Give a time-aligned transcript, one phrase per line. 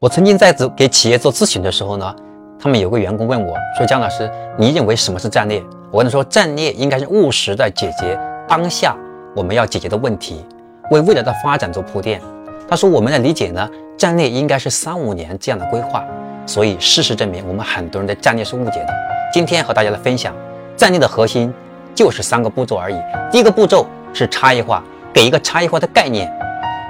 [0.00, 2.16] 我曾经在做给企业做咨询的时候呢，
[2.58, 8.18] 他们有个员工问我说：“姜老师，你认为什么是战略？”我跟他说：“战略应该是务实的解决
[8.48, 8.96] 当下
[9.36, 10.42] 我们要解决的问题，
[10.90, 12.18] 为未来的发展做铺垫。”
[12.66, 13.68] 他说：“我们的理解呢，
[13.98, 16.02] 战略应该是三五年这样的规划。”
[16.48, 18.88] 所以事实证明，我们很多人的战略是误解的。
[19.30, 20.34] 今天和大家来分享，
[20.78, 21.52] 战略的核心
[21.94, 22.96] 就是三个步骤而已。
[23.30, 24.82] 第一个步骤是差异化，
[25.12, 26.34] 给一个差异化的概念。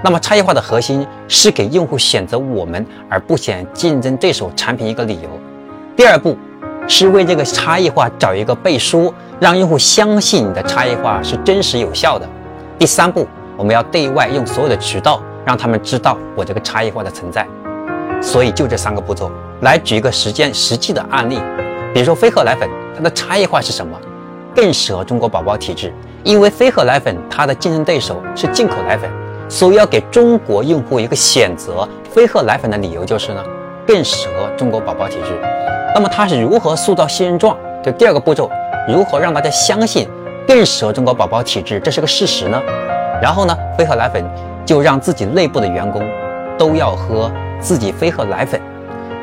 [0.02, 5.28] 那么差异化的核心是给用户选择我们而不选竞争对手产品一个理由。
[5.94, 6.36] 第二步
[6.88, 12.26] 是为这个差异化找一个背书，让用户相信你的差异化是真实有效的。
[12.78, 13.26] 第三步，
[13.56, 17.46] 我们要对外用所有的渠道让他们知道我这个差异化的存在。
[18.22, 21.38] 所以就这三个步骤来举一个实践实际的案例，
[21.92, 23.98] 比如说飞鹤奶粉，它的差异化是什么？
[24.54, 25.92] 更适合中国宝宝体质，
[26.24, 29.10] 因为飞鹤奶粉它的竞争对手是进口奶粉。
[29.50, 33.44] 所以要给中国用户一个选择飞鹤奶粉的理由就是呢，
[33.84, 35.36] 更适合中国宝宝体质。
[35.92, 37.56] 那么它是如何塑造信任状？
[37.82, 38.48] 就第二个步骤，
[38.88, 40.08] 如何让大家相信
[40.46, 42.62] 更适合中国宝宝体质，这是个事实呢？
[43.20, 44.24] 然后呢，飞鹤奶粉
[44.64, 46.00] 就让自己内部的员工
[46.56, 47.28] 都要喝
[47.58, 48.60] 自己飞鹤奶粉。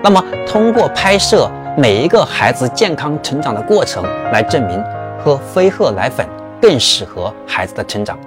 [0.04, 4.84] 那么通过拍摄每一个孩子健康成长的过程来证明，
[5.24, 6.28] 喝飞鹤奶粉
[6.62, 8.20] 更适合孩子的成长。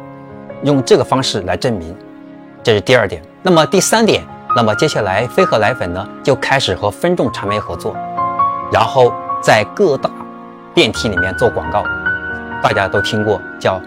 [0.63, 1.97] 用这个方式来证明，
[2.63, 3.23] 这是第二点。
[3.43, 4.23] 那么第三点，
[4.55, 7.97] 那么接下来飞鹤奶粉呢就开始和分众传媒合作，
[8.73, 10.11] 然后在各大
[10.75, 11.83] 电梯里面做广告。
[12.63, 13.81] 大家都听过叫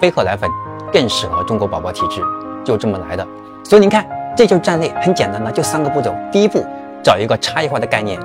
[0.00, 0.48] 飞鹤奶粉
[0.90, 2.22] 更适合中国宝宝体质，
[2.64, 3.26] 就这么来的。
[3.62, 6.14] 所以您看，这就是战略，很简单的，就三个步骤。
[6.32, 6.64] 第一步，
[7.02, 8.18] 找一个差异化的概念，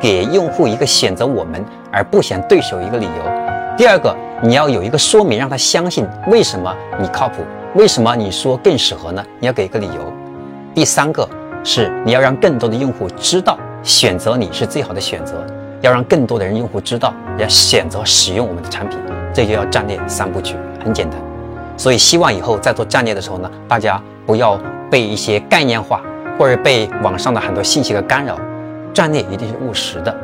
[0.00, 3.76] 给用户一个选择我们而不选对手一个理由。
[3.76, 7.36] 第二个，你要有一个说明，让他相信为什么你靠谱，
[7.74, 9.24] 为什么你说更适合呢？
[9.40, 10.12] 你要给一个理由。
[10.74, 11.26] 第三个
[11.64, 15.42] 是你要让更多的用户知道选择你是最好的选择，
[15.80, 18.98] 要让更多的人用户知道要选择使用我们的产品，
[19.32, 20.54] 这就叫战略三部曲，
[20.84, 21.18] 很简单。
[21.78, 24.60] 所以希望以后在做战略的时候呢，大家不要
[24.90, 26.02] 被一些概念化
[26.38, 28.38] 或者被网上的很多信息的干扰，
[28.92, 30.14] 战略一定是务实的。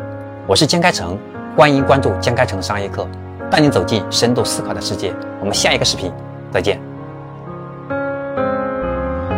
[0.46, 1.18] 我是江开成，
[1.56, 3.08] 欢迎关注江开成商业课。
[3.52, 5.14] 带你走进深度思考的世界。
[5.38, 6.10] 我们下一个视频
[6.50, 6.80] 再见。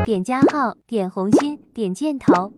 [0.05, 2.53] 点加号，点红心，点箭头。